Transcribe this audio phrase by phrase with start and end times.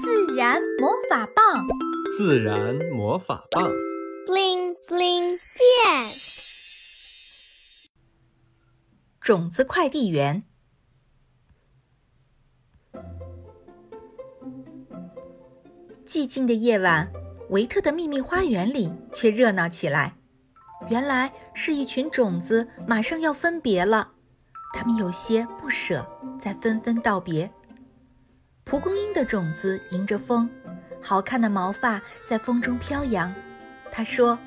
[0.00, 1.66] 自然魔法棒，
[2.16, 3.68] 自然魔法棒
[4.26, 6.12] ，bling bling 变。
[9.20, 10.44] 种子快递员。
[16.06, 17.12] 寂静的夜晚，
[17.50, 20.16] 维特的秘密花园里却热闹起来。
[20.88, 24.12] 原来是一群种子马上要分别了，
[24.72, 26.06] 他们有些不舍，
[26.40, 27.50] 在纷纷道别。
[28.68, 30.48] 蒲公英的种子迎着风，
[31.00, 33.32] 好看的毛发在风中飘扬。
[33.90, 34.38] 他说：“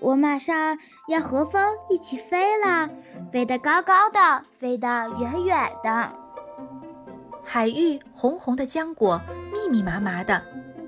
[0.00, 2.90] 我马上要和风一起飞了，
[3.32, 6.12] 飞得高高的，飞得远远的。”
[7.44, 9.20] 海芋红红的浆果，
[9.52, 10.42] 密密麻麻的，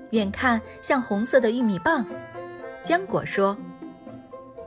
[0.09, 2.05] 远看像红色的玉米棒。
[2.83, 3.57] 浆果说。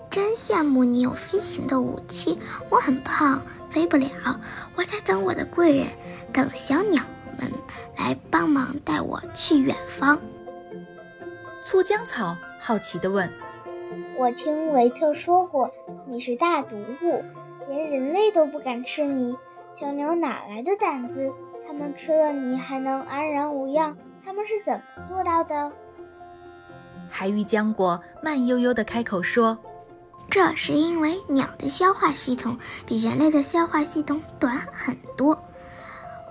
[0.08, 2.38] 真羡慕你有飞行的武器，
[2.70, 4.40] 我很胖，飞不了。
[4.74, 5.88] 我在等我的贵人，
[6.32, 7.02] 等小鸟
[7.38, 7.52] 们
[7.96, 10.18] 来帮忙带我去远方。
[11.64, 13.30] 醋浆草好奇地问
[14.16, 15.70] ：“我听维特说过，
[16.06, 17.24] 你是大毒物，
[17.68, 19.36] 连人类都不敢吃你。
[19.72, 21.32] 小鸟哪来的胆子？
[21.66, 23.96] 它们吃了你还能安然无恙？
[24.24, 25.72] 它们是怎么做到的？”
[27.10, 29.58] 海芋浆果慢悠悠地开口说。
[30.28, 35.40] 这是因为鸟的消化系统比人类的消化系统短很多，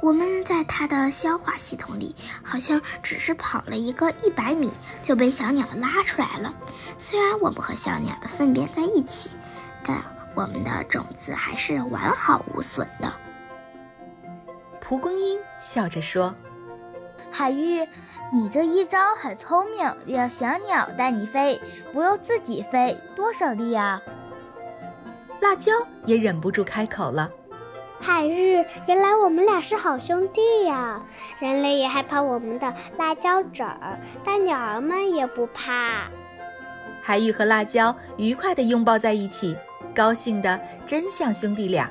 [0.06, 4.70] 我们在它的消化系统里好像只是跑了一个一百米
[5.02, 6.54] 就被小鸟拉出来了。
[7.00, 9.32] 虽然我们和小鸟的粪便在一起，
[9.84, 9.98] 但
[10.36, 13.12] 我们的种子还是完好无损的。
[14.80, 16.36] 蒲公英笑着说
[17.32, 17.84] ：“海玉。”
[18.34, 21.62] 你这一招很聪明，让小鸟带你飞，
[21.94, 24.02] 不用自己飞，多省力啊！
[25.42, 25.72] 辣椒
[26.06, 27.30] 也忍不住开口了
[28.06, 31.02] ：“海日，原来我们俩是好兄弟呀！
[31.40, 36.04] 人类也害怕我们的辣椒籽儿，但鸟儿们也不怕。”
[37.02, 39.58] 海芋和辣椒愉快地拥抱在一起，
[39.96, 41.90] 高兴的真像兄弟俩。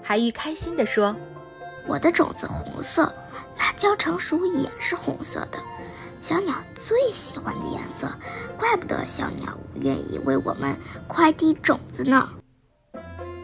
[0.00, 1.14] 海芋开心地说
[1.88, 3.12] ：“我的种子红色。”
[3.58, 5.58] 辣椒成熟也是红色的，
[6.20, 8.08] 小鸟最喜欢的颜色，
[8.56, 10.76] 怪不得小鸟愿意为我们
[11.08, 12.28] 快递种子呢。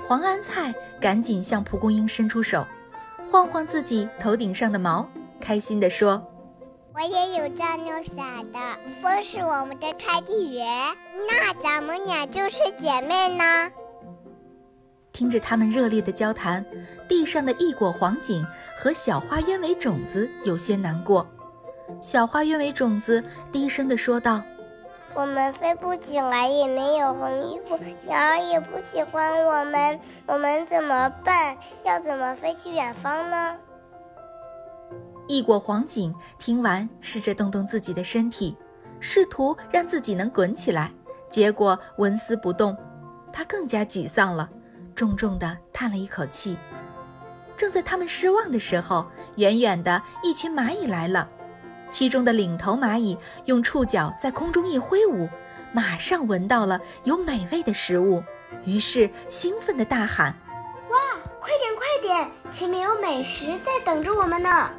[0.07, 2.67] 黄安菜赶紧向蒲公英伸出手，
[3.31, 5.09] 晃晃自己头顶上的毛，
[5.41, 6.27] 开心地说
[6.95, 8.59] ：“我也有这样想的，
[9.01, 10.67] 风是我们的快递员，
[11.29, 13.71] 那咱们俩就是姐妹呢。”
[15.13, 16.65] 听着他们热烈的交谈，
[17.09, 18.45] 地上的异果黄锦
[18.77, 21.27] 和小花鸢尾种子有些难过。
[22.01, 24.43] 小花鸢尾种子低声地说道
[25.19, 29.99] ：“我们飞不起来，也没有红衣服，鸟儿也不喜欢我们，
[30.29, 31.57] 我们怎么办？
[31.83, 33.57] 要怎么飞去远方呢？”
[35.27, 38.57] 异果黄锦听完，试着动动自己的身体，
[39.01, 40.93] 试图让自己能滚起来，
[41.29, 42.77] 结果纹丝不动，
[43.33, 44.49] 他更加沮丧了。
[44.95, 46.57] 重重地叹了一口气。
[47.57, 49.05] 正在他们失望的时候，
[49.35, 51.29] 远远的一群蚂蚁来了。
[51.91, 53.17] 其中的领头蚂蚁
[53.47, 55.29] 用触角在空中一挥舞，
[55.73, 58.23] 马上闻到了有美味的食物，
[58.65, 60.35] 于是兴奋地大喊
[60.91, 60.97] ：“哇，
[61.41, 64.71] 快点快点，前面有美食在等着我们呢！”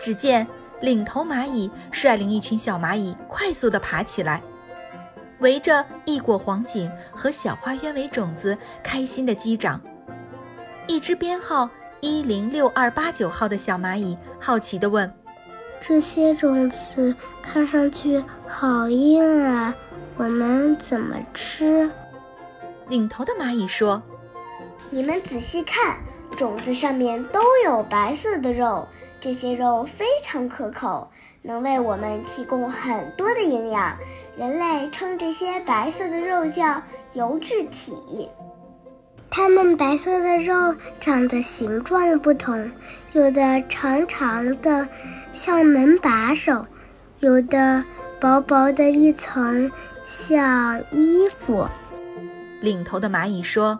[0.00, 0.46] 只见
[0.80, 4.42] 领头蚂蚁率领一群小蚂蚁快速地爬起来。
[5.40, 9.80] 围着异果黄锦和小花鸢尾种子开心地击掌。
[10.86, 11.68] 一只编号
[12.00, 15.12] 一零六二八九号的小蚂蚁好奇地问
[15.86, 19.74] ：“这些种子看上去好硬啊，
[20.16, 21.90] 我们怎么吃？”
[22.88, 24.02] 领头的蚂蚁说
[24.88, 25.98] ：“你们仔细看，
[26.36, 28.88] 种子上面都有白色的肉，
[29.20, 31.10] 这些肉非常可口，
[31.42, 33.94] 能为我们提供很多的营养。”
[34.36, 38.28] 人类称这些白色的肉叫油质体。
[39.36, 42.70] 它们白色的肉长得形状不同，
[43.10, 44.88] 有的长长的
[45.32, 46.64] 像门把手，
[47.18, 47.84] 有的
[48.20, 49.72] 薄薄的一层
[50.04, 51.66] 像衣服。
[52.60, 53.76] 领头的蚂蚁说：“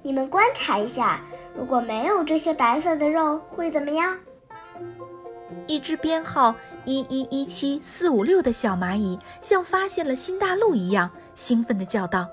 [0.00, 1.20] 你们观察一下，
[1.54, 4.16] 如果没有这些白色的肉，会怎么样？”
[5.68, 6.54] 一只编号。
[6.86, 12.26] 一一一七四五六的小蚂蚁像发现了新大陆一样，兴奋地叫道：“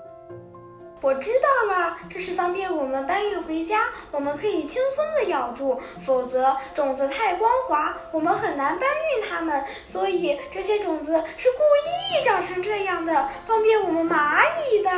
[1.00, 5.80] 我知道了，这是方便我们搬运回家，我们可以轻松地咬住。
[6.04, 9.64] 否则种子太光滑，我们很难搬运它们。
[9.86, 14.90] 所以这些种子是故意长成这样的，方便我们蚂蚁的。”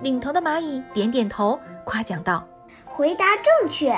[0.00, 2.44] 领头的蚂蚁点点头，夸奖道
[2.86, 3.94] ：“回答正确。”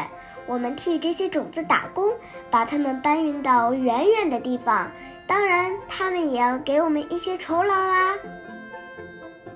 [0.47, 2.13] 我们替这些种子打工，
[2.51, 4.91] 把它们搬运到远远的地方。
[5.27, 8.15] 当然，他们也要给我们一些酬劳啦。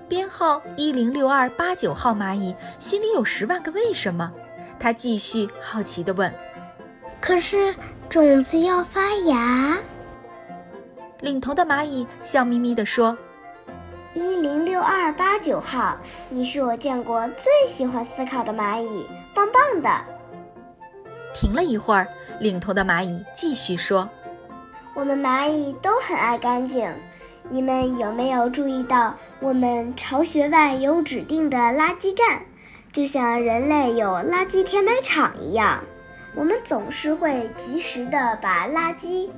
[0.09, 4.33] 编号一零六二八九号蚂蚁心里有十万个为什么，
[4.81, 6.33] 他继续好奇地问
[7.21, 7.75] ：“可是
[8.09, 9.77] 种子要发芽？”
[11.21, 13.17] 领头的蚂蚁笑眯眯地说
[14.15, 15.97] ：“一零六二八九号，
[16.31, 19.91] 你是我见过最喜欢思考的蚂蚁，棒棒的。”
[21.35, 22.09] 停了一会儿，
[22.41, 24.09] 领头的蚂蚁继续说
[24.95, 26.91] ：“我们蚂蚁都很爱干净。
[27.51, 32.43] 你们有没有注意到，我们巢穴外有指定的垃圾站，
[32.93, 35.81] 就像人类有垃圾填埋场一样？
[36.37, 39.31] 我们总是会及时的把垃圾、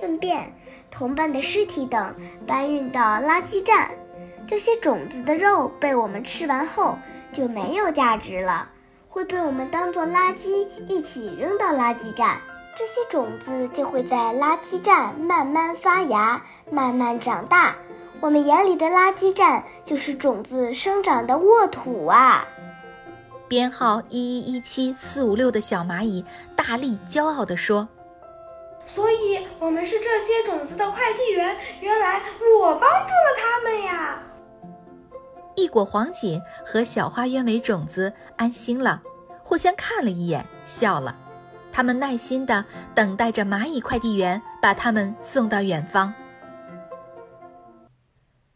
[0.00, 0.52] 粪便、
[0.90, 2.14] 同伴的尸体等
[2.46, 3.90] 搬运到垃圾站。
[4.46, 6.96] 这些种子的肉被我们吃完后
[7.32, 8.70] 就没有价值了。”
[9.08, 12.36] 会被我们当做垃圾一起扔到垃圾站，
[12.78, 17.74] 这些种子就会在垃圾站慢慢发芽，慢慢长大。
[18.20, 22.46] 我们眼里的垃圾站就是种子生长的沃土啊！
[23.48, 26.22] 编号一一一七四五六的小蚂蚁
[26.54, 27.88] 大力骄傲地说
[28.84, 31.56] ：“所以，我们是这些种子的快递员。
[31.80, 32.20] 原来
[32.60, 34.18] 我帮助了他们呀！”
[35.56, 39.00] 一果黄锦和小花鸢尾种子安心了，
[39.42, 41.16] 互相看了一眼，笑了。
[41.76, 42.64] 他们耐心地
[42.94, 46.14] 等待着蚂蚁快递员把它们送到远方。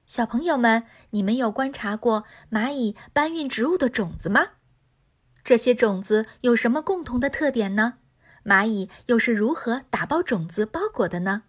[0.07, 4.53] 小朋友们，你们有观察过蚂蚁搬运植物的种子吗？
[5.45, 7.99] 这些种子有什么共同的特点呢？
[8.43, 11.43] 蚂蚁又是如何打包种子包裹的呢？